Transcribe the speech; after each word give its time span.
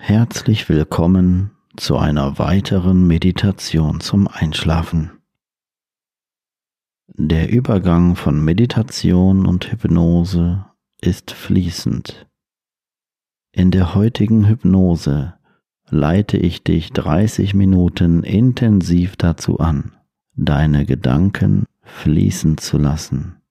Herzlich 0.00 0.68
willkommen 0.68 1.50
zu 1.76 1.98
einer 1.98 2.38
weiteren 2.38 3.06
Meditation 3.06 4.00
zum 4.00 4.28
Einschlafen. 4.28 5.10
Der 7.08 7.50
Übergang 7.50 8.14
von 8.14 8.42
Meditation 8.42 9.44
und 9.44 9.70
Hypnose 9.70 10.64
ist 11.00 11.32
fließend. 11.32 12.26
In 13.52 13.72
der 13.72 13.96
heutigen 13.96 14.46
Hypnose 14.46 15.34
leite 15.90 16.38
ich 16.38 16.62
dich 16.62 16.92
30 16.92 17.52
Minuten 17.54 18.22
intensiv 18.22 19.16
dazu 19.16 19.58
an, 19.58 19.96
deine 20.36 20.86
Gedanken 20.86 21.66
fließen 21.82 22.56
zu 22.56 22.78
lassen 22.78 23.42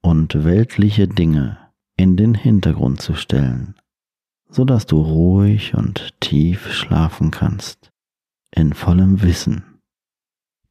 und 0.00 0.44
weltliche 0.44 1.06
Dinge 1.06 1.58
in 1.96 2.16
den 2.16 2.34
Hintergrund 2.34 3.02
zu 3.02 3.14
stellen 3.14 3.74
so 4.54 4.64
dass 4.64 4.86
du 4.86 5.00
ruhig 5.00 5.74
und 5.74 6.14
tief 6.20 6.72
schlafen 6.72 7.32
kannst, 7.32 7.90
in 8.52 8.72
vollem 8.72 9.20
Wissen, 9.20 9.64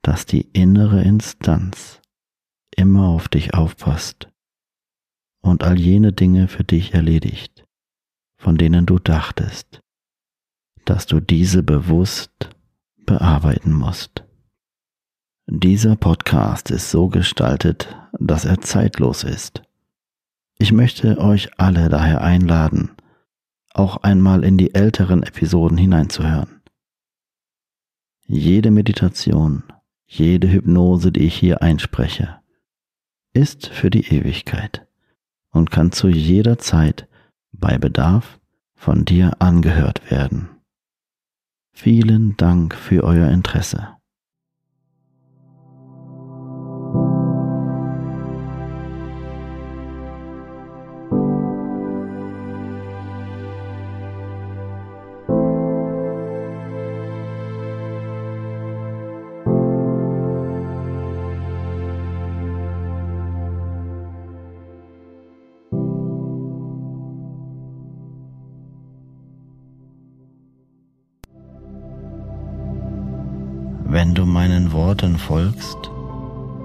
dass 0.01 0.25
die 0.25 0.47
innere 0.53 1.01
Instanz 1.01 1.99
immer 2.77 3.09
auf 3.09 3.27
dich 3.27 3.53
aufpasst 3.53 4.29
und 5.41 5.65
all 5.65 5.77
jene 5.77 6.13
Dinge 6.13 6.47
für 6.47 6.63
dich 6.63 6.93
erledigt, 6.93 7.65
von 8.37 8.55
denen 8.55 8.85
du 8.85 8.99
dachtest, 8.99 9.81
dass 10.85 11.05
du 11.05 11.19
diese 11.19 11.61
bewusst 11.61 12.51
bearbeiten 13.05 13.73
musst. 13.73 14.23
Dieser 15.45 15.97
Podcast 15.97 16.71
ist 16.71 16.89
so 16.89 17.09
gestaltet, 17.09 17.93
dass 18.17 18.45
er 18.45 18.61
zeitlos 18.61 19.25
ist. 19.25 19.61
Ich 20.57 20.71
möchte 20.71 21.17
euch 21.17 21.59
alle 21.59 21.89
daher 21.89 22.21
einladen, 22.21 22.92
auch 23.73 23.97
einmal 23.97 24.43
in 24.43 24.57
die 24.57 24.73
älteren 24.73 25.23
Episoden 25.23 25.77
hineinzuhören. 25.77 26.61
Jede 28.25 28.71
Meditation, 28.71 29.63
jede 30.05 30.49
Hypnose, 30.49 31.11
die 31.11 31.25
ich 31.25 31.35
hier 31.35 31.61
einspreche, 31.61 32.39
ist 33.33 33.67
für 33.67 33.89
die 33.89 34.07
Ewigkeit 34.07 34.87
und 35.49 35.71
kann 35.71 35.91
zu 35.91 36.07
jeder 36.07 36.57
Zeit 36.57 37.07
bei 37.51 37.77
Bedarf 37.77 38.39
von 38.75 39.05
dir 39.05 39.41
angehört 39.41 40.09
werden. 40.11 40.49
Vielen 41.71 42.37
Dank 42.37 42.75
für 42.75 43.03
euer 43.03 43.29
Interesse. 43.29 43.97
Worten 74.73 75.17
folgst, 75.17 75.77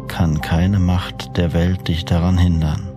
kann 0.08 0.40
keine 0.40 0.78
Macht 0.78 1.36
der 1.36 1.52
Welt 1.52 1.88
dich 1.88 2.04
daran 2.04 2.38
hindern, 2.38 2.88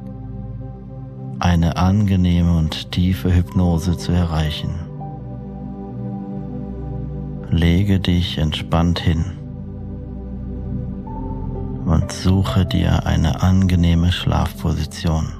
eine 1.39 1.77
angenehme 1.77 2.57
und 2.57 2.91
tiefe 2.91 3.33
Hypnose 3.33 3.97
zu 3.97 4.11
erreichen. 4.11 4.73
Lege 7.49 7.99
dich 7.99 8.37
entspannt 8.37 8.99
hin 8.99 9.25
und 11.85 12.11
suche 12.11 12.65
dir 12.65 13.05
eine 13.05 13.41
angenehme 13.41 14.11
Schlafposition. 14.11 15.33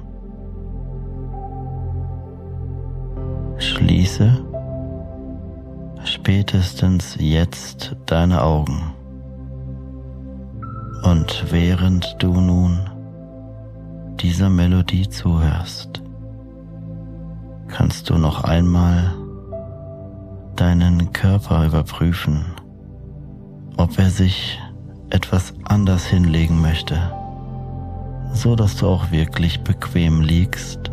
Schließe 3.56 4.44
spätestens 6.04 7.16
jetzt 7.18 7.96
deine 8.06 8.42
Augen. 8.42 9.01
Und 11.12 11.52
während 11.52 12.16
du 12.20 12.32
nun 12.40 12.80
dieser 14.18 14.48
Melodie 14.48 15.06
zuhörst, 15.06 16.02
kannst 17.68 18.08
du 18.08 18.16
noch 18.16 18.44
einmal 18.44 19.12
deinen 20.56 21.12
Körper 21.12 21.66
überprüfen, 21.66 22.46
ob 23.76 23.98
er 23.98 24.08
sich 24.08 24.58
etwas 25.10 25.52
anders 25.64 26.06
hinlegen 26.06 26.62
möchte, 26.62 26.96
so 28.32 28.56
dass 28.56 28.76
du 28.78 28.88
auch 28.88 29.10
wirklich 29.10 29.60
bequem 29.60 30.22
liegst 30.22 30.90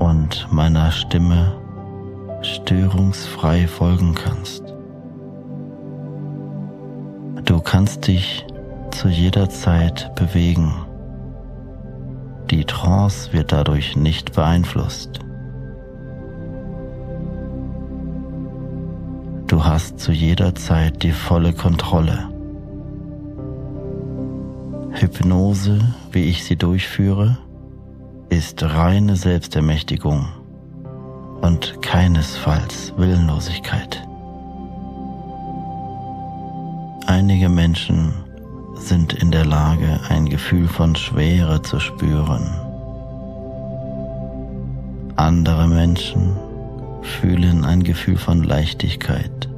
und 0.00 0.48
meiner 0.50 0.90
Stimme 0.90 1.52
störungsfrei 2.42 3.68
folgen 3.68 4.16
kannst. 4.16 4.64
Du 7.44 7.60
kannst 7.60 8.08
dich 8.08 8.44
zu 8.90 9.08
jeder 9.08 9.48
Zeit 9.48 10.14
bewegen. 10.14 10.72
Die 12.50 12.64
Trance 12.64 13.32
wird 13.32 13.52
dadurch 13.52 13.96
nicht 13.96 14.34
beeinflusst. 14.34 15.20
Du 19.46 19.64
hast 19.64 19.98
zu 19.98 20.12
jeder 20.12 20.54
Zeit 20.54 21.02
die 21.02 21.12
volle 21.12 21.52
Kontrolle. 21.52 22.28
Hypnose, 24.92 25.80
wie 26.12 26.24
ich 26.24 26.44
sie 26.44 26.56
durchführe, 26.56 27.38
ist 28.28 28.62
reine 28.62 29.16
Selbstermächtigung 29.16 30.28
und 31.40 31.80
keinesfalls 31.82 32.92
Willenlosigkeit. 32.96 34.06
Einige 37.06 37.48
Menschen 37.48 38.12
sind 38.80 39.12
in 39.12 39.30
der 39.30 39.44
Lage, 39.44 40.00
ein 40.08 40.28
Gefühl 40.28 40.66
von 40.66 40.96
Schwere 40.96 41.62
zu 41.62 41.78
spüren. 41.78 42.48
Andere 45.16 45.68
Menschen 45.68 46.34
fühlen 47.02 47.64
ein 47.64 47.82
Gefühl 47.82 48.16
von 48.16 48.42
Leichtigkeit. 48.42 49.48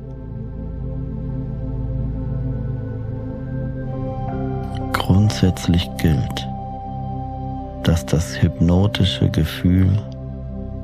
Grundsätzlich 4.93 5.89
gilt, 5.99 6.49
dass 7.85 8.05
das 8.07 8.43
hypnotische 8.43 9.31
Gefühl 9.31 9.99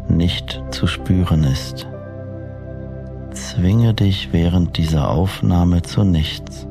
nicht 0.08 0.62
zu 0.70 0.86
spüren 0.86 1.42
ist. 1.44 1.88
Zwinge 3.32 3.94
dich 3.94 4.32
während 4.32 4.76
dieser 4.76 5.10
Aufnahme 5.10 5.82
zu 5.82 6.04
nichts. 6.04 6.67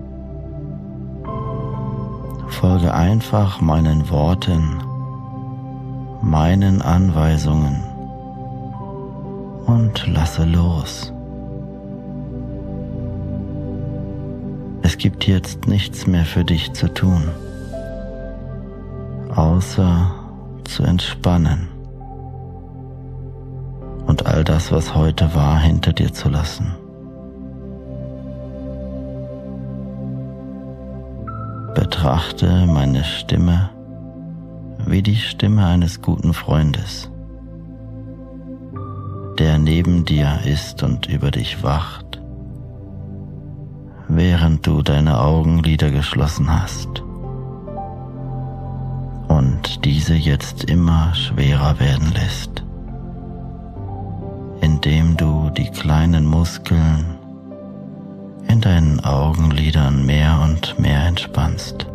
Folge 2.60 2.92
einfach 2.92 3.62
meinen 3.62 4.10
Worten, 4.10 4.82
meinen 6.24 6.82
Anweisungen 6.82 7.84
und 9.68 10.08
lasse 10.08 10.44
los. 10.44 11.14
Es 14.82 14.98
gibt 14.98 15.28
jetzt 15.28 15.68
nichts 15.68 16.08
mehr 16.08 16.26
für 16.26 16.44
dich 16.44 16.74
zu 16.74 16.92
tun, 16.92 17.30
außer 19.36 20.12
zu 20.64 20.82
entspannen 20.82 21.68
und 24.08 24.26
all 24.26 24.44
das, 24.44 24.72
was 24.72 24.96
heute 24.96 25.36
war, 25.36 25.60
hinter 25.60 25.94
dir 25.94 26.12
zu 26.12 26.28
lassen. 26.28 26.76
Betrachte 31.78 32.66
meine 32.66 33.04
Stimme 33.04 33.70
wie 34.88 35.04
die 35.04 35.16
Stimme 35.16 35.68
eines 35.68 36.02
guten 36.02 36.34
Freundes 36.34 37.12
der 39.38 39.60
neben 39.60 40.04
dir 40.04 40.40
ist 40.44 40.82
und 40.82 41.06
über 41.06 41.30
dich 41.30 41.62
wacht, 41.62 42.20
während 44.08 44.66
du 44.66 44.82
deine 44.82 45.20
Augenlider 45.20 45.92
geschlossen 45.92 46.50
hast 46.50 47.04
und 49.28 49.86
diese 49.86 50.16
jetzt 50.16 50.64
immer 50.64 51.14
schwerer 51.14 51.80
werden 51.80 52.12
lässt, 52.12 52.64
indem 54.62 55.16
du 55.16 55.52
die 55.52 55.70
kleinen 55.70 56.26
Muskeln 56.26 57.17
in 58.48 58.62
deinen 58.62 59.00
Augenlidern 59.04 60.06
mehr 60.06 60.40
und 60.44 60.80
mehr 60.80 61.06
entspannst. 61.06 61.88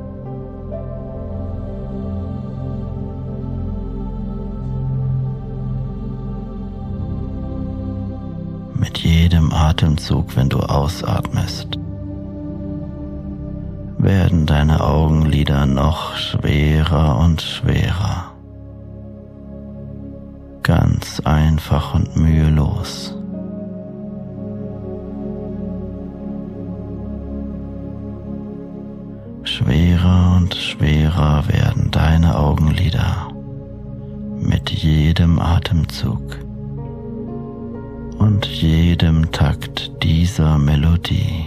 mit 8.92 8.98
jedem 8.98 9.52
Atemzug, 9.52 10.36
wenn 10.36 10.50
du 10.50 10.58
ausatmest, 10.58 11.78
werden 13.96 14.44
deine 14.44 14.82
Augenlider 14.82 15.64
noch 15.64 16.16
schwerer 16.16 17.16
und 17.18 17.40
schwerer. 17.40 18.32
Ganz 20.62 21.20
einfach 21.20 21.94
und 21.94 22.16
mühelos. 22.16 23.16
Und 30.52 30.60
schwerer 30.60 31.48
werden 31.48 31.90
deine 31.90 32.36
Augenlider 32.36 33.28
mit 34.38 34.68
jedem 34.68 35.38
Atemzug 35.38 36.38
und 38.18 38.44
jedem 38.46 39.32
Takt 39.32 39.90
dieser 40.02 40.58
Melodie. 40.58 41.46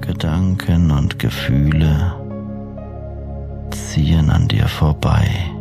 Gedanken 0.00 0.90
und 0.90 1.20
Gefühle 1.20 2.16
ziehen 3.70 4.30
an 4.30 4.48
dir 4.48 4.66
vorbei. 4.66 5.51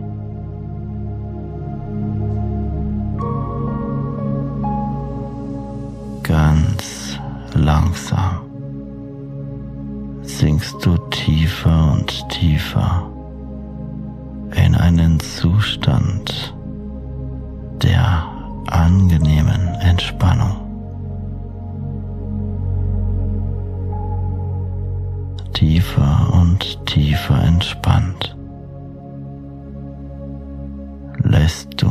Langsam 7.71 8.41
sinkst 10.23 10.85
du 10.85 10.97
tiefer 11.09 11.93
und 11.93 12.29
tiefer 12.29 13.09
in 14.55 14.75
einen 14.75 15.17
Zustand 15.21 16.53
der 17.81 18.27
angenehmen 18.67 19.67
Entspannung. 19.79 20.57
Tiefer 25.53 26.33
und 26.33 26.85
tiefer 26.87 27.41
entspannt 27.41 28.35
lässt 31.23 31.69
du 31.81 31.89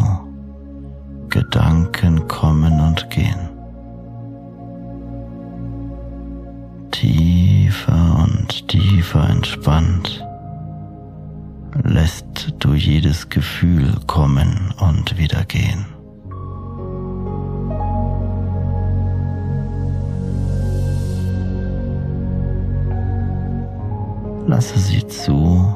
jedes 13.00 13.30
Gefühl 13.30 13.98
kommen 14.06 14.74
und 14.78 15.16
wieder 15.16 15.46
gehen. 15.46 15.86
Lasse 24.46 24.78
sie 24.78 25.06
zu 25.06 25.74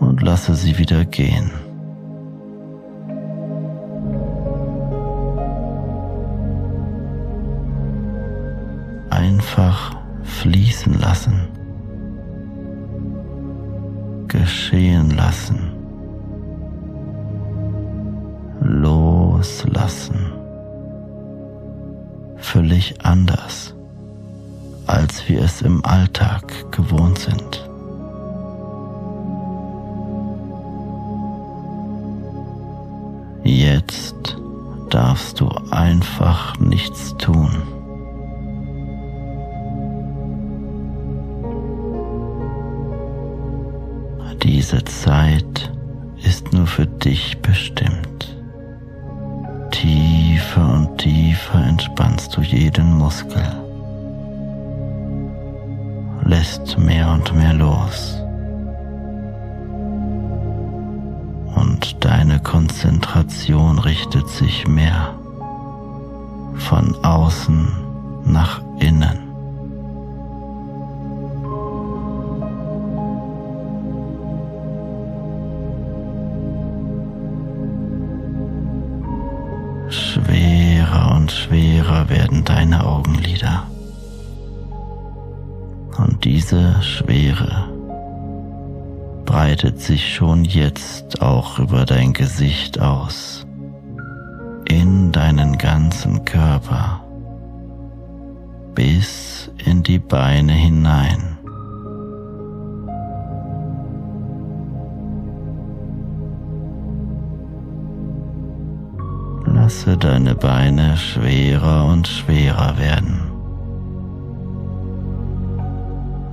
und 0.00 0.22
lasse 0.22 0.54
sie 0.54 0.78
wieder 0.78 1.04
gehen. 1.04 1.50
Lasse 109.68 109.98
deine 109.98 110.34
Beine 110.34 110.96
schwerer 110.96 111.84
und 111.84 112.08
schwerer 112.08 112.78
werden. 112.78 113.20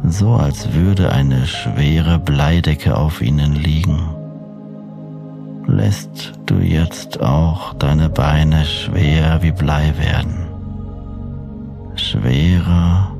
So 0.07 0.35
als 0.35 0.71
würde 0.71 1.11
eine 1.11 1.45
schwere 1.45 2.17
Bleidecke 2.17 2.95
auf 2.95 3.21
ihnen 3.21 3.55
liegen. 3.55 3.99
Lässt 5.67 6.31
du 6.45 6.59
jetzt 6.59 7.19
auch 7.19 7.73
deine 7.73 8.07
Beine 8.07 8.63
schwer 8.63 9.39
wie 9.41 9.51
Blei 9.51 9.93
werden. 9.97 10.47
Schwerer 11.97 13.11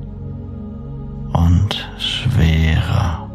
und 1.34 1.90
schwerer. 1.98 3.30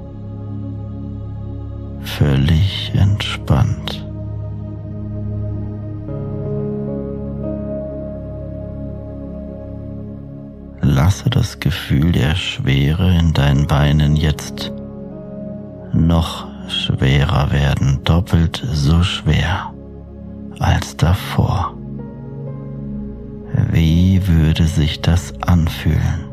Völlig 2.01 2.93
entspannt. 2.95 4.10
Lasse 11.11 11.29
das 11.29 11.59
Gefühl 11.59 12.13
der 12.13 12.37
Schwere 12.37 13.19
in 13.19 13.33
deinen 13.33 13.67
Beinen 13.67 14.15
jetzt 14.15 14.71
noch 15.93 16.47
schwerer 16.69 17.51
werden, 17.51 17.99
doppelt 18.05 18.63
so 18.73 19.03
schwer 19.03 19.75
als 20.61 20.97
davor. 20.97 21.75
Wie 23.73 24.25
würde 24.29 24.69
sich 24.69 25.01
das 25.03 25.35
anfühlen? 25.43 26.27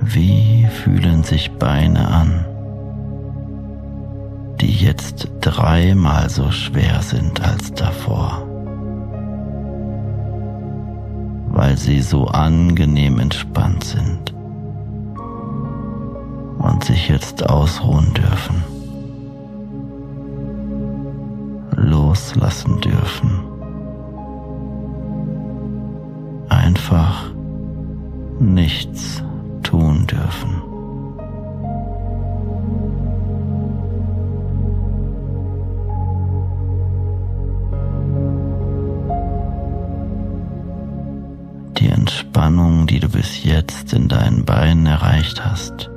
Wie 0.00 0.68
fühlen 0.84 1.24
sich 1.24 1.50
Beine 1.50 2.06
an? 2.06 2.47
Die 4.60 4.72
jetzt 4.72 5.30
dreimal 5.40 6.28
so 6.28 6.50
schwer 6.50 7.00
sind 7.02 7.40
als 7.42 7.72
davor, 7.72 8.42
weil 11.48 11.76
sie 11.76 12.02
so 12.02 12.26
angenehm 12.26 13.18
entspannt 13.20 13.84
sind 13.84 14.34
und 16.58 16.84
sich 16.84 17.08
jetzt 17.08 17.48
ausruhen 17.48 18.12
dürfen, 18.14 18.64
loslassen 21.76 22.80
dürfen, 22.80 23.40
einfach 26.48 27.30
nichts 28.40 29.22
tun 29.62 30.06
dürfen. 30.06 30.67
In 43.98 44.08
deinen 44.08 44.44
Beinen 44.44 44.86
erreicht 44.86 45.44
hast, 45.44 45.90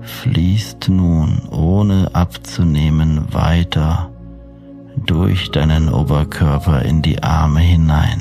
fließt 0.00 0.88
nun 0.88 1.40
ohne 1.50 2.10
abzunehmen 2.14 3.32
weiter 3.32 4.10
durch 5.06 5.52
deinen 5.52 5.88
Oberkörper 5.88 6.82
in 6.82 7.00
die 7.00 7.22
Arme 7.22 7.60
hinein. 7.60 8.20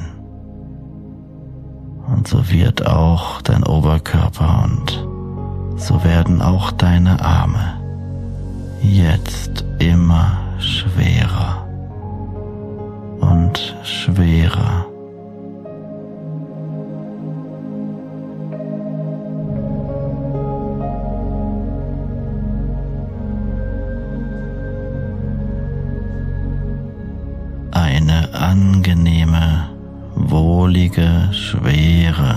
Und 2.14 2.28
so 2.28 2.50
wird 2.52 2.86
auch 2.86 3.42
dein 3.42 3.64
Oberkörper 3.64 4.66
und 4.66 5.08
so 5.78 6.04
werden 6.04 6.44
auch 6.44 6.72
deine 6.72 7.24
Arme 7.26 7.80
jetzt 8.84 9.66
immer 9.80 10.38
schwerer 10.60 11.68
und 13.20 13.76
schwerer. 13.84 14.91
Wohlige 30.92 31.34
Schwere 31.34 32.36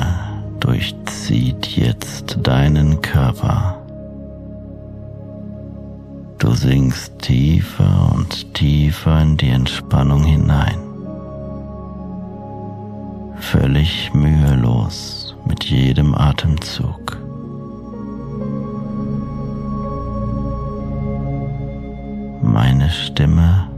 durchzieht 0.60 1.66
jetzt 1.76 2.38
deinen 2.42 3.00
Körper. 3.00 3.78
Du 6.38 6.52
sinkst 6.52 7.18
tiefer 7.20 8.12
und 8.14 8.54
tiefer 8.54 9.20
in 9.22 9.36
die 9.36 9.48
Entspannung 9.48 10.24
hinein. 10.24 10.78
Völlig 13.38 14.12
mühelos 14.14 15.34
mit 15.46 15.64
jedem 15.64 16.14
Atemzug. 16.14 17.18
Meine 22.42 22.90
Stimme 22.90 23.68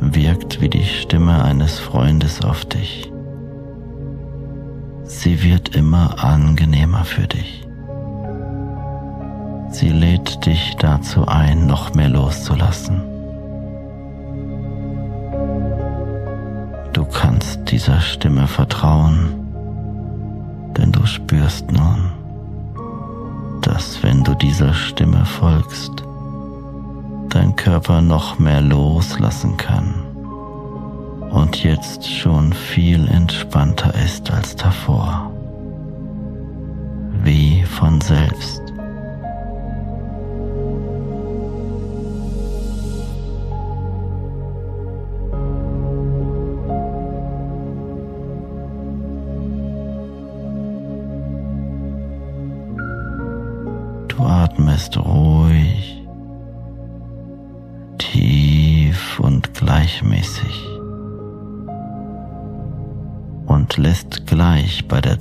wirkt 0.00 0.60
wie 0.60 0.68
die 0.68 0.84
Stimme 0.84 1.42
eines 1.44 1.78
Freundes 1.78 2.44
auf 2.44 2.64
dich. 2.66 3.10
Sie 5.08 5.42
wird 5.42 5.74
immer 5.74 6.22
angenehmer 6.22 7.02
für 7.02 7.26
dich. 7.26 7.66
Sie 9.70 9.88
lädt 9.88 10.44
dich 10.44 10.76
dazu 10.78 11.26
ein, 11.26 11.66
noch 11.66 11.94
mehr 11.94 12.10
loszulassen. 12.10 13.00
Du 16.92 17.06
kannst 17.06 17.70
dieser 17.70 18.00
Stimme 18.00 18.46
vertrauen, 18.46 19.48
denn 20.76 20.92
du 20.92 21.06
spürst 21.06 21.72
nun, 21.72 22.12
dass 23.62 24.02
wenn 24.02 24.22
du 24.24 24.34
dieser 24.34 24.74
Stimme 24.74 25.24
folgst, 25.24 26.04
dein 27.30 27.56
Körper 27.56 28.02
noch 28.02 28.38
mehr 28.38 28.60
loslassen 28.60 29.56
kann 29.56 30.07
und 31.30 31.62
jetzt 31.62 32.08
schon 32.08 32.52
viel 32.52 33.08
entspannter 33.08 33.94
ist 33.94 34.30
als 34.30 34.56
davor, 34.56 35.32
wie 37.22 37.62
von 37.64 38.00
selbst. 38.00 38.67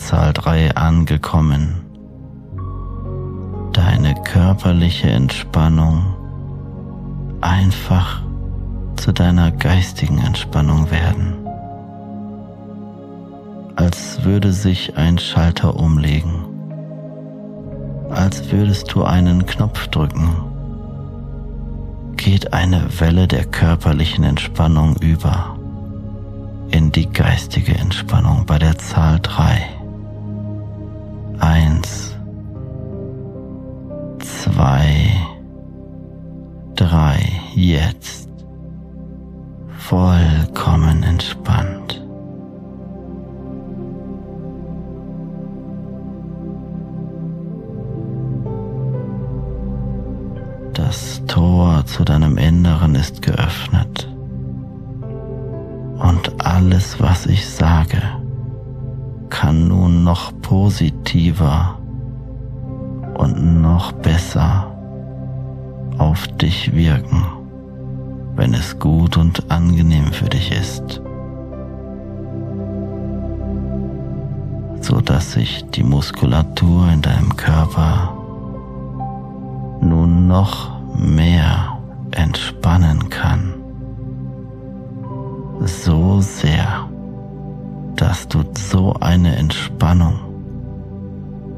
Zahl 0.08 0.32
3 0.32 0.74
angekommen. 0.78 1.82
Deine 3.74 4.16
körperliche 4.24 5.10
Entspannung 5.10 6.16
einfach 7.42 8.22
zu 8.96 9.12
deiner 9.12 9.52
geistigen 9.52 10.20
Entspannung 10.20 10.90
werden, 10.92 11.34
als 13.76 14.24
würde 14.24 14.54
sich 14.54 14.96
ein 14.96 15.18
Schalter 15.18 15.76
umlegen, 15.76 16.46
als 18.10 18.50
würdest 18.50 18.94
du 18.94 19.04
einen 19.04 19.46
Knopf 19.46 19.88
drücken, 19.88 20.30
geht 22.16 22.54
eine 22.54 22.88
Welle 23.02 23.28
der 23.28 23.44
körperlichen 23.44 24.24
Entspannung 24.24 24.96
über 25.02 25.58
in 26.72 26.94
die 26.94 27.10
geistige 27.10 27.76
Entspannung 27.76 28.46
bei 28.46 28.58
der 28.58 28.78
Zahl 28.78 29.20
3. 29.22 29.77
1, 31.40 32.18
2, 34.20 35.12
3. 36.76 37.20
Jetzt 37.56 38.30
vollkommen 39.78 41.04
entspannt. 41.04 42.04
Das 50.74 51.22
Tor 51.28 51.86
zu 51.86 52.04
deinem 52.04 52.38
Inneren 52.38 52.96
ist 52.96 53.22
geöffnet 53.22 54.08
und 56.00 56.46
alles, 56.46 57.00
was 57.00 57.26
ich 57.26 57.48
sage, 57.48 58.02
kann 59.30 59.68
nun 59.68 60.04
noch 60.04 60.32
positiver 60.42 61.78
und 63.18 63.62
noch 63.62 63.92
besser 63.92 64.72
auf 65.98 66.28
dich 66.38 66.74
wirken, 66.76 67.26
wenn 68.36 68.54
es 68.54 68.78
gut 68.80 69.18
und 69.18 69.52
angenehm 69.52 70.12
für 70.12 70.30
dich 70.30 70.52
ist, 70.52 71.02
so 74.82 75.02
dass 75.02 75.34
sich 75.34 75.66
die 75.72 75.84
Muskulatur 75.84 76.90
in 76.90 77.02
deinem 77.02 77.36
Körper 77.36 78.14
nun 79.82 80.28
noch 80.28 80.70
mehr 80.96 81.78
entspannen 82.12 83.10
kann. 83.10 83.54
So 85.62 86.22
sehr, 86.22 86.88
so 88.70 88.94
eine 89.00 89.36
Entspannung 89.38 90.20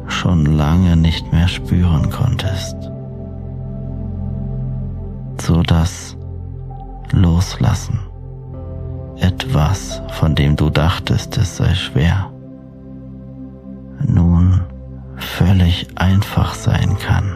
schon 0.08 0.46
lange 0.46 0.96
nicht 0.96 1.32
mehr 1.32 1.48
spüren 1.48 2.10
konntest, 2.10 2.75
so 5.42 5.63
dass 5.63 6.16
Loslassen 7.12 8.00
etwas, 9.18 10.01
von 10.20 10.36
dem 10.36 10.56
du 10.56 10.70
dachtest, 10.70 11.38
es 11.38 11.58
sei 11.58 11.74
schwer, 11.74 12.32
nun 14.06 14.62
völlig 15.18 15.88
einfach 15.96 16.54
sein 16.54 16.98
kann. 17.00 17.36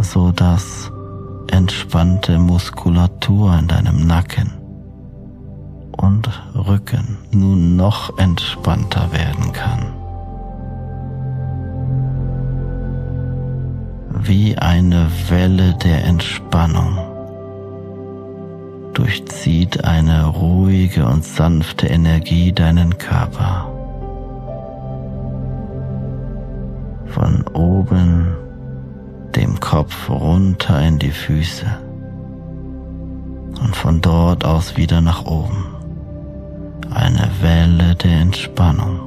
so 0.00 0.30
dass 0.30 0.92
entspannte 1.52 2.38
Muskulatur 2.38 3.58
in 3.58 3.68
deinem 3.68 4.06
Nacken 4.06 4.52
und 5.96 6.28
Rücken 6.54 7.18
nun 7.30 7.76
noch 7.76 8.18
entspannter 8.18 9.12
werden 9.12 9.52
kann. 9.52 9.94
Wie 14.10 14.58
eine 14.58 15.10
Welle 15.28 15.74
der 15.74 16.04
Entspannung 16.04 16.98
durchzieht 18.94 19.84
eine 19.84 20.26
ruhige 20.26 21.06
und 21.06 21.24
sanfte 21.24 21.86
Energie 21.86 22.52
deinen 22.52 22.98
Körper. 22.98 23.72
Von 27.06 27.46
oben 27.54 28.36
dem 29.38 29.60
Kopf 29.60 30.10
runter 30.10 30.82
in 30.82 30.98
die 30.98 31.12
Füße 31.12 31.64
und 33.62 33.76
von 33.76 34.00
dort 34.00 34.44
aus 34.44 34.76
wieder 34.76 35.00
nach 35.00 35.26
oben. 35.26 35.64
Eine 36.90 37.30
Welle 37.40 37.94
der 37.94 38.20
Entspannung. 38.20 38.98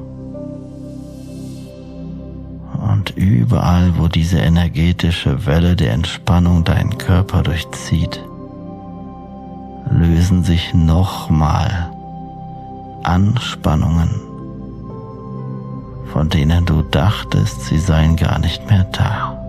Und 2.89 3.09
überall, 3.17 3.91
wo 3.97 4.07
diese 4.07 4.39
energetische 4.39 5.45
Welle 5.45 5.75
der 5.75 5.91
Entspannung 5.91 6.63
deinen 6.63 6.97
Körper 6.97 7.43
durchzieht, 7.43 8.23
lösen 9.89 10.45
sich 10.45 10.73
nochmal 10.73 11.91
Anspannungen, 13.03 14.11
von 16.13 16.29
denen 16.29 16.65
du 16.65 16.83
dachtest, 16.83 17.65
sie 17.65 17.79
seien 17.79 18.15
gar 18.15 18.39
nicht 18.39 18.69
mehr 18.69 18.85
da 18.85 19.40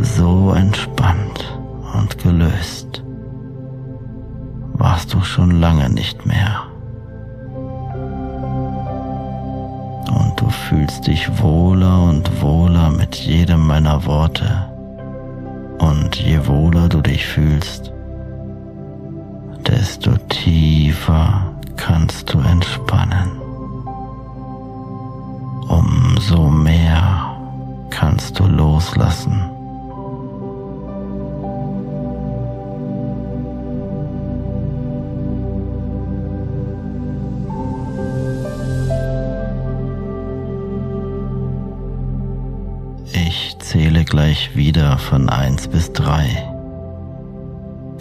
so 0.00 0.52
entspannt 0.52 1.58
und 1.94 2.18
gelöst 2.18 3.04
warst 4.74 5.14
du 5.14 5.22
schon 5.22 5.60
lange 5.60 5.88
nicht 5.88 6.26
mehr. 6.26 6.64
Und 10.08 10.34
du 10.36 10.50
fühlst 10.50 11.06
dich 11.06 11.40
wohler 11.40 12.02
und 12.02 12.42
wohler 12.42 12.90
mit 12.90 13.14
jedem 13.14 13.66
meiner 13.66 14.04
Worte. 14.04 14.68
Und 15.78 16.16
je 16.16 16.46
wohler 16.46 16.88
du 16.88 17.00
dich 17.00 17.24
fühlst, 17.26 17.92
desto 19.66 20.12
tiefer 20.28 21.52
kannst 21.76 22.32
du 22.32 22.40
entspannen. 22.40 23.30
Umso 25.68 26.48
mehr 26.50 27.36
kannst 27.90 28.38
du 28.38 28.46
loslassen. 28.46 29.53
Gleich 44.34 44.56
wieder 44.56 44.98
von 44.98 45.28
1 45.28 45.68
bis 45.68 45.92
3. 45.92 46.24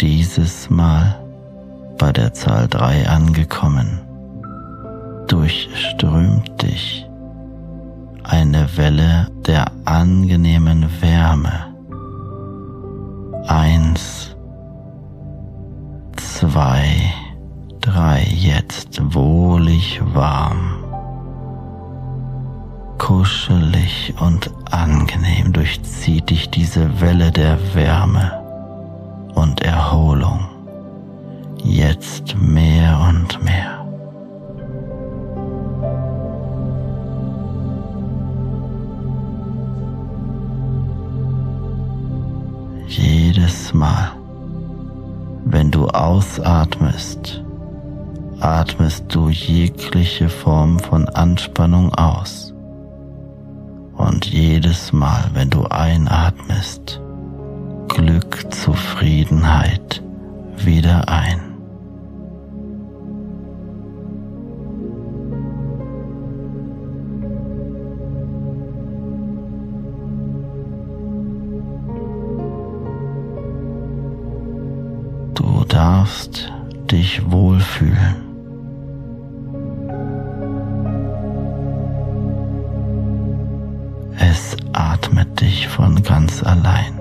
Dieses 0.02 0.68
Mal 0.68 1.16
bei 2.00 2.12
der 2.12 2.34
Zahl 2.34 2.68
3 2.68 3.08
angekommen, 3.08 4.02
durchströmt 5.28 6.60
dich 6.64 7.06
eine 8.24 8.68
Welle 8.78 9.28
der 9.46 9.68
angenehmen 9.86 10.90
Wärme. 11.02 11.54
Eins, 13.48 14.36
zwei, 16.16 17.14
drei, 17.80 18.26
jetzt 18.28 19.00
wohlig 19.14 20.02
warm 20.16 20.83
kuschelig 23.04 24.14
und 24.22 24.50
angenehm 24.72 25.52
durchzieht 25.52 26.30
dich 26.30 26.50
diese 26.50 27.02
Welle 27.02 27.34
der 27.34 27.58
Wärme 27.76 28.32
und 29.36 29.60
Erholung 29.62 30.48
jetzt 31.66 32.38
mehr 32.38 32.98
und 33.10 33.44
mehr. 33.44 33.86
Jedes 42.88 43.74
Mal, 43.74 44.12
wenn 45.44 45.72
du 45.72 45.90
ausatmest, 45.90 47.44
atmest 48.40 49.14
du 49.14 49.28
jegliche 49.28 50.30
Form 50.30 50.80
von 50.80 51.10
Anspannung 51.10 51.94
aus 51.96 52.53
und 54.04 54.26
jedes 54.26 54.92
Mal, 54.92 55.30
wenn 55.34 55.50
du 55.50 55.66
einatmest, 55.66 57.00
Glück, 57.88 58.54
Zufriedenheit 58.54 60.04
wieder 60.58 61.08
ein. 61.08 61.40
Du 75.34 75.64
darfst 75.66 76.52
dich 76.92 77.32
wohlfühlen. 77.32 78.33
Dich 85.44 85.68
von 85.68 86.02
ganz 86.04 86.42
allein. 86.42 86.94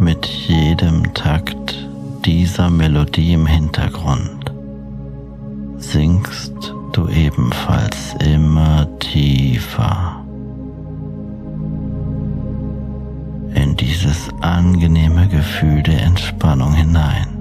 Mit 0.00 0.26
jedem 0.26 1.14
Takt 1.14 1.88
dieser 2.24 2.70
Melodie 2.70 3.34
im 3.34 3.46
Hintergrund 3.46 4.52
sinkst 5.78 6.74
du 6.92 7.08
ebenfalls 7.08 8.14
immer 8.18 8.88
tiefer 8.98 10.16
in 13.54 13.76
dieses 13.76 14.28
angenehme 14.40 15.28
Gefühl 15.28 15.82
der 15.82 16.02
Entspannung 16.02 16.74
hinein. 16.74 17.39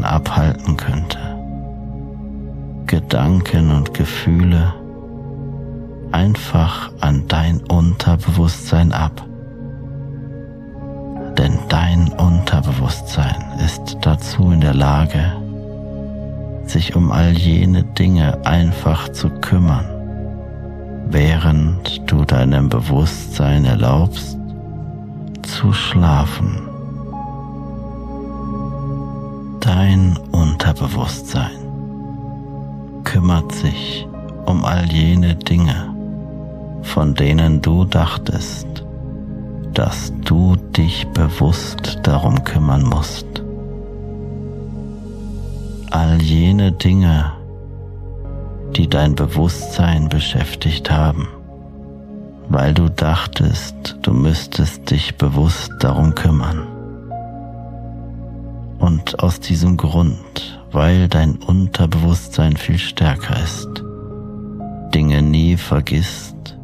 Schlafen 0.00 0.04
abhalten 0.04 0.76
könnte, 0.76 1.18
Gedanken 2.86 3.70
und 3.70 3.94
Gefühle, 3.94 4.74
einfach 6.12 6.90
an 7.00 7.24
dein 7.28 7.60
Unterbewusstsein 7.68 8.92
ab. 8.92 9.22
Denn 11.36 11.58
dein 11.68 12.08
Unterbewusstsein 12.12 13.58
ist 13.64 13.98
dazu 14.02 14.50
in 14.50 14.60
der 14.60 14.74
Lage, 14.74 15.32
sich 16.64 16.96
um 16.96 17.12
all 17.12 17.32
jene 17.32 17.84
Dinge 17.84 18.38
einfach 18.44 19.10
zu 19.10 19.28
kümmern, 19.28 19.86
während 21.10 22.10
du 22.10 22.24
deinem 22.24 22.68
Bewusstsein 22.68 23.64
erlaubst 23.64 24.36
zu 25.42 25.72
schlafen. 25.72 26.69
Dein 29.72 30.18
Unterbewusstsein 30.32 31.60
kümmert 33.04 33.52
sich 33.52 34.04
um 34.44 34.64
all 34.64 34.90
jene 34.90 35.36
Dinge, 35.36 35.94
von 36.82 37.14
denen 37.14 37.62
du 37.62 37.84
dachtest, 37.84 38.66
dass 39.72 40.12
du 40.24 40.56
dich 40.56 41.06
bewusst 41.14 42.00
darum 42.02 42.42
kümmern 42.42 42.82
musst. 42.82 43.28
All 45.92 46.20
jene 46.20 46.72
Dinge, 46.72 47.32
die 48.74 48.88
dein 48.88 49.14
Bewusstsein 49.14 50.08
beschäftigt 50.08 50.90
haben, 50.90 51.28
weil 52.48 52.74
du 52.74 52.88
dachtest, 52.90 53.98
du 54.02 54.14
müsstest 54.14 54.90
dich 54.90 55.16
bewusst 55.16 55.70
darum 55.78 56.16
kümmern. 56.16 56.79
Und 58.80 59.22
aus 59.22 59.38
diesem 59.38 59.76
Grund, 59.76 60.60
weil 60.72 61.06
dein 61.08 61.36
Unterbewusstsein 61.36 62.56
viel 62.56 62.78
stärker 62.78 63.40
ist, 63.42 63.84
Dinge 64.94 65.22
nie 65.22 65.56
vergisst 65.56 66.58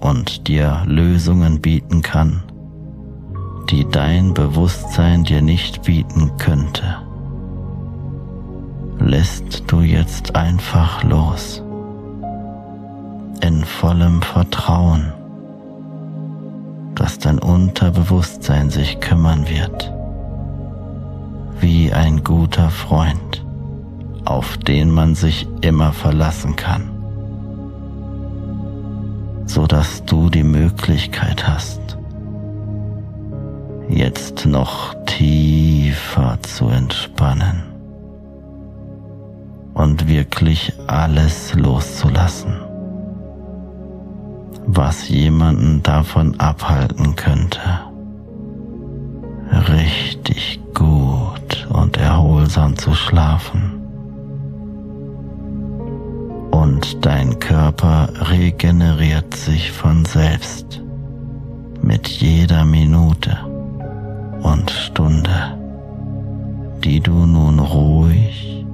und 0.00 0.48
dir 0.48 0.82
Lösungen 0.86 1.60
bieten 1.60 2.02
kann, 2.02 2.42
die 3.70 3.86
dein 3.88 4.34
Bewusstsein 4.34 5.24
dir 5.24 5.42
nicht 5.42 5.82
bieten 5.82 6.32
könnte, 6.38 6.96
lässt 8.98 9.64
du 9.66 9.80
jetzt 9.80 10.34
einfach 10.34 11.04
los, 11.04 11.62
in 13.40 13.64
vollem 13.64 14.22
Vertrauen, 14.22 15.12
dass 16.94 17.18
dein 17.18 17.38
Unterbewusstsein 17.38 18.70
sich 18.70 19.00
kümmern 19.00 19.46
wird, 19.48 19.93
wie 21.64 21.92
ein 21.92 22.22
guter 22.22 22.70
Freund, 22.70 23.44
auf 24.24 24.56
den 24.58 24.90
man 24.90 25.16
sich 25.16 25.48
immer 25.62 25.92
verlassen 25.92 26.54
kann 26.54 26.94
so 29.46 29.66
dass 29.66 30.04
du 30.04 30.30
die 30.30 30.42
Möglichkeit 30.42 31.46
hast, 31.46 31.80
jetzt 33.88 34.46
noch 34.46 34.94
tiefer 35.06 36.38
zu 36.42 36.68
entspannen 36.68 37.62
und 39.74 40.08
wirklich 40.08 40.72
alles 40.86 41.54
loszulassen, 41.54 42.54
was 44.66 45.08
jemanden 45.08 45.82
davon 45.82 46.40
abhalten 46.40 47.14
könnte, 47.14 47.60
richtig 49.68 50.60
gut 50.74 51.13
und 51.70 51.96
erholsam 51.96 52.76
zu 52.76 52.94
schlafen. 52.94 53.80
Und 56.50 57.04
dein 57.04 57.38
Körper 57.40 58.08
regeneriert 58.30 59.34
sich 59.34 59.72
von 59.72 60.04
selbst 60.04 60.80
mit 61.82 62.08
jeder 62.08 62.64
Minute 62.64 63.36
und 64.42 64.70
Stunde, 64.70 65.58
die 66.82 67.00
du 67.00 67.26
nun 67.26 67.58
ruhig 67.58 68.64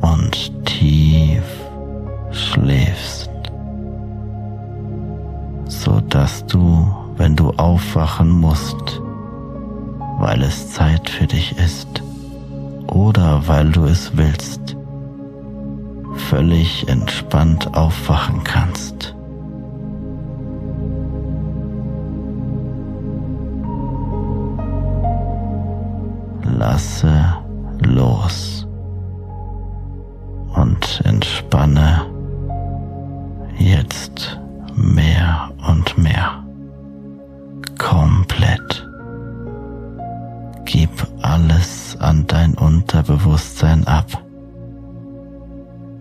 und 0.00 0.64
tief 0.64 1.42
schläfst, 2.30 3.30
so 5.66 6.00
dass 6.08 6.46
du, 6.46 6.94
wenn 7.16 7.34
du 7.36 7.50
aufwachen 7.50 8.30
musst, 8.30 9.00
weil 10.18 10.42
es 10.42 10.72
Zeit 10.72 11.08
für 11.08 11.26
dich 11.26 11.56
ist 11.58 12.02
oder 12.88 13.46
weil 13.46 13.70
du 13.70 13.84
es 13.84 14.16
willst, 14.16 14.76
völlig 16.28 16.88
entspannt 16.88 17.74
aufwachen 17.76 18.42
kannst. 18.42 19.14
Lasse 26.42 27.36
los 27.80 28.66
und 30.54 31.00
entspanne 31.04 32.04
jetzt 33.56 34.40
mehr 34.74 35.50
und 35.66 35.96
mehr. 35.96 36.44
Komplett. 37.78 38.88
Gib 40.70 40.90
alles 41.22 41.96
an 41.98 42.26
dein 42.26 42.52
Unterbewusstsein 42.52 43.86
ab 43.86 44.22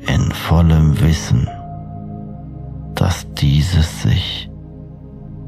in 0.06 0.30
vollem 0.34 1.00
Wissen, 1.00 1.48
dass 2.94 3.26
dieses 3.36 4.02
sich 4.02 4.50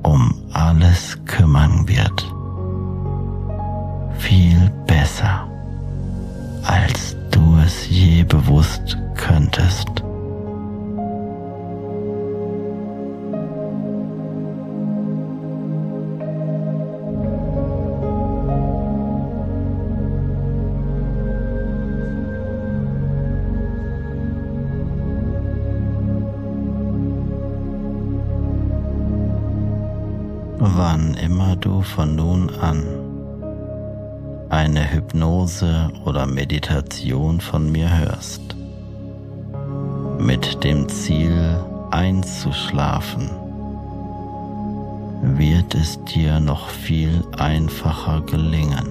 um 0.04 0.34
alles 0.54 1.20
kümmern 1.26 1.86
wird. 1.86 2.34
Viel 4.20 4.72
besser, 4.88 5.50
als 6.64 7.18
du 7.30 7.58
es 7.58 7.90
je 7.90 8.24
bewusst 8.24 8.98
könntest. 9.16 10.02
Wann 30.60 31.14
immer 31.16 31.56
du 31.56 31.82
von 31.82 32.16
nun 32.16 32.50
an 32.60 32.84
eine 34.50 34.92
Hypnose 34.92 35.90
oder 36.06 36.26
Meditation 36.26 37.40
von 37.40 37.72
mir 37.72 37.90
hörst, 37.98 38.42
mit 40.20 40.64
dem 40.64 40.90
Ziel 40.90 41.64
einzuschlafen, 41.92 43.30
wird 45.22 45.76
es 45.76 46.04
dir 46.06 46.40
noch 46.40 46.68
viel 46.68 47.24
einfacher 47.38 48.22
gelingen. 48.22 48.88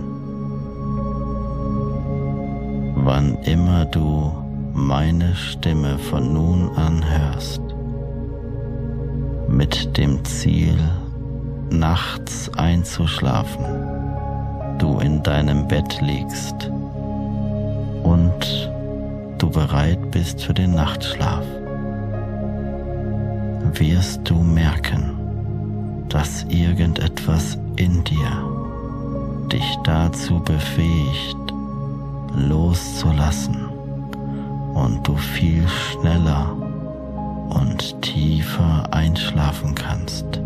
Wann 2.95 3.37
immer 3.43 3.85
du 3.85 4.33
meine 4.73 5.35
Stimme 5.35 5.99
von 5.99 6.33
nun 6.33 6.71
an 6.77 7.05
hörst, 7.05 7.63
mit 9.49 9.97
dem 9.99 10.25
Ziel 10.25 10.79
nachts 11.71 12.51
einzuschlafen, 12.57 13.65
du 14.79 14.99
in 14.99 15.23
deinem 15.23 15.69
Bett 15.69 16.01
liegst 16.01 16.71
und 18.03 18.71
du 19.39 19.51
bereit 19.51 20.11
bist 20.11 20.43
für 20.43 20.55
den 20.55 20.73
Nachtschlaf, 20.75 21.45
wirst 23.75 24.29
du 24.29 24.37
merken, 24.37 26.07
dass 26.09 26.45
irgendetwas 26.49 27.59
in 27.77 28.03
dir 28.05 29.49
dich 29.53 29.79
dazu 29.85 30.41
befähigt, 30.41 31.37
loszulassen 32.35 33.69
und 34.75 35.07
du 35.07 35.17
viel 35.17 35.67
schneller 35.69 36.55
und 37.51 38.01
tiefer 38.03 38.87
einschlafen 38.93 39.75
kannst. 39.75 40.41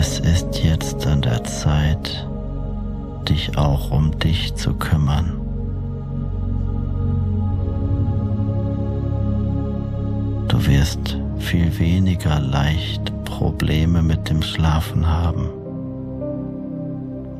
Es 0.00 0.20
ist 0.20 0.62
jetzt 0.62 1.04
an 1.08 1.22
der 1.22 1.42
Zeit, 1.42 2.24
dich 3.28 3.58
auch 3.58 3.90
um 3.90 4.16
dich 4.16 4.54
zu 4.54 4.74
kümmern. 4.74 5.32
Du 10.46 10.66
wirst 10.68 11.18
viel 11.40 11.76
weniger 11.80 12.38
leicht 12.38 13.12
Probleme 13.24 14.00
mit 14.00 14.30
dem 14.30 14.40
Schlafen 14.40 15.04
haben 15.04 15.48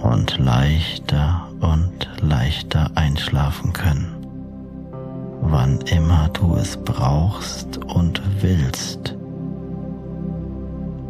und 0.02 0.36
leichter 0.38 1.46
und 1.60 2.08
leichter 2.20 2.90
einschlafen 2.96 3.72
können, 3.72 4.16
wann 5.42 5.80
immer 5.82 6.28
du 6.30 6.56
es 6.56 6.76
brauchst 6.76 7.78
und 7.86 8.20
willst 8.40 9.17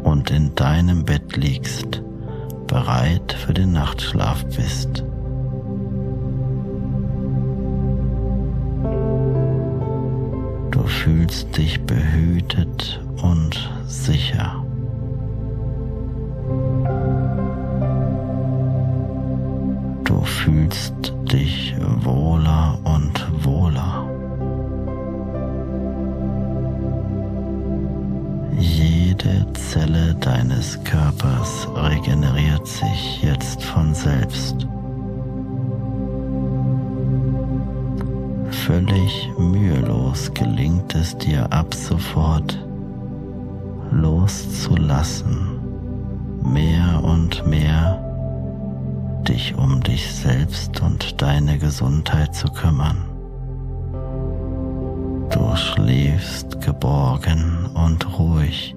und 0.09 0.31
in 0.31 0.55
deinem 0.55 1.05
Bett 1.05 1.37
liegst, 1.37 2.01
bereit 2.65 3.31
für 3.33 3.53
den 3.53 3.73
Nachtschlaf 3.73 4.43
bist. 4.55 5.03
Du 10.71 10.83
fühlst 10.83 11.55
dich 11.55 11.79
behütet 11.81 12.99
und 13.21 13.69
sicher. 13.85 14.58
Zelle 29.69 30.15
deines 30.15 30.83
Körpers 30.83 31.67
regeneriert 31.75 32.65
sich 32.65 33.21
jetzt 33.21 33.63
von 33.63 33.93
selbst. 33.93 34.65
Völlig 38.65 39.29
mühelos 39.37 40.33
gelingt 40.33 40.95
es 40.95 41.15
dir 41.19 41.53
ab 41.53 41.71
sofort 41.75 42.57
loszulassen, 43.91 45.59
mehr 46.43 47.03
und 47.03 47.45
mehr 47.45 48.03
dich 49.27 49.53
um 49.55 49.83
dich 49.83 50.11
selbst 50.11 50.81
und 50.81 51.21
deine 51.21 51.59
Gesundheit 51.59 52.33
zu 52.33 52.47
kümmern. 52.47 52.97
Du 55.29 55.55
schläfst 55.55 56.59
geborgen 56.61 57.67
und 57.75 58.17
ruhig. 58.17 58.75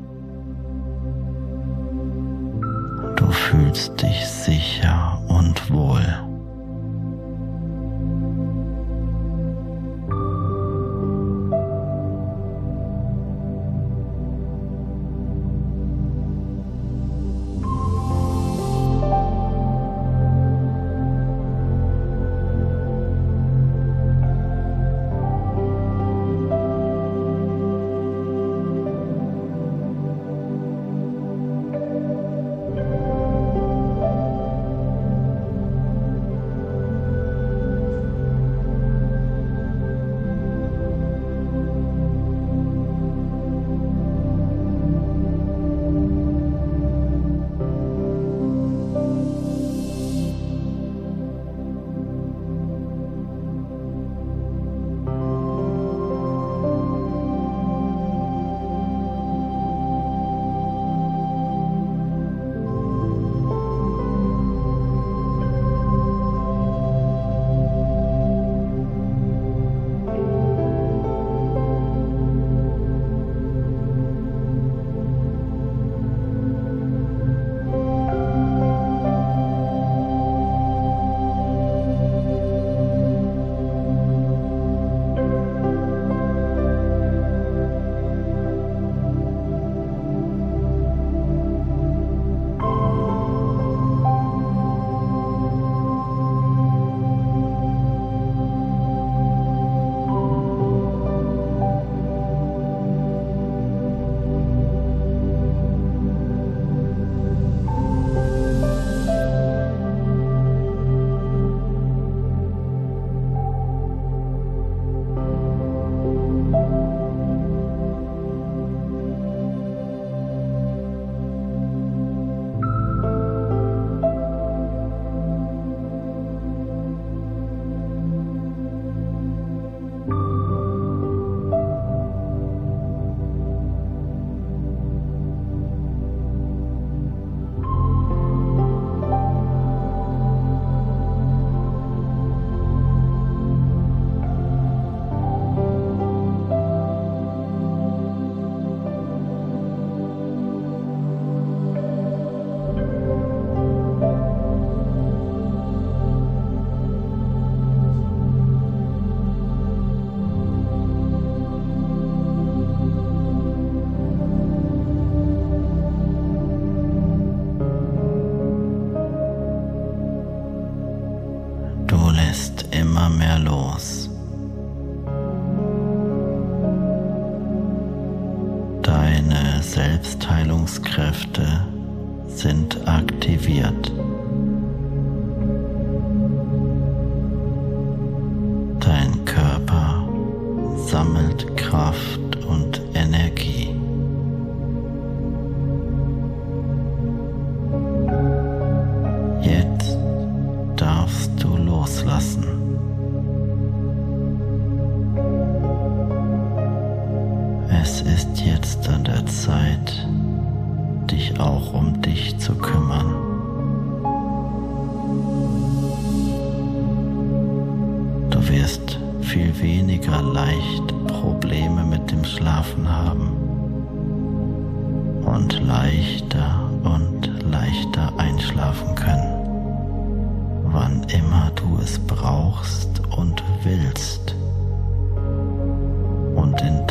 Du 3.32 3.38
fühlst 3.38 4.02
dich 4.02 4.26
sicher 4.28 5.18
und 5.26 5.70
wohl. 5.70 6.31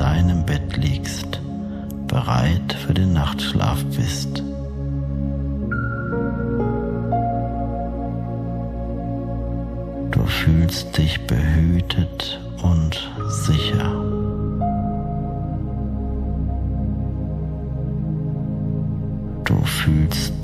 deinem 0.02 0.44
Bett 0.48 0.78
liegst, 0.78 1.40
bereit 2.08 2.74
für 2.74 2.92
den 2.92 3.14
Nachtschlaf 3.14 3.84
bist. 3.96 4.42
Du 10.10 10.26
fühlst 10.26 10.98
dich 10.98 11.22
behütet 11.28 12.42
und 12.64 13.12
sicher. 13.46 13.92
Du 19.44 19.64
fühlst 19.64 20.41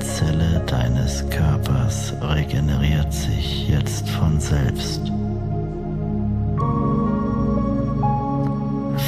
Zelle 0.00 0.62
deines 0.66 1.28
Körpers 1.30 2.14
regeneriert 2.20 3.12
sich 3.12 3.68
jetzt 3.68 4.08
von 4.08 4.40
selbst. 4.40 5.00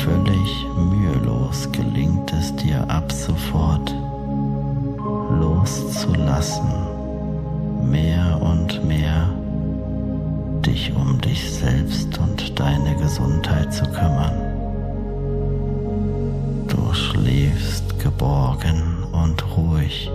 Völlig 0.05 0.66
mühelos 0.76 1.70
gelingt 1.72 2.32
es 2.32 2.55
dir 2.57 2.88
ab 2.88 3.11
sofort 3.11 3.95
loszulassen, 5.40 6.70
mehr 7.90 8.40
und 8.40 8.84
mehr 8.86 9.28
dich 10.62 10.95
um 10.95 11.20
dich 11.20 11.51
selbst 11.53 12.18
und 12.18 12.59
deine 12.59 12.95
Gesundheit 12.97 13.72
zu 13.72 13.84
kümmern. 13.84 14.32
Du 16.68 16.93
schläfst 16.95 17.99
geborgen 17.99 19.05
und 19.12 19.45
ruhig. 19.57 20.11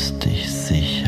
selbst 0.00 0.24
dich 0.24 0.50
sicher. 0.50 0.99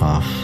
tough 0.00 0.39